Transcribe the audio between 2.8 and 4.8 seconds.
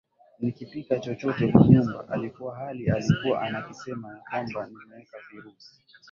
alikuwa anakisema ya kwamba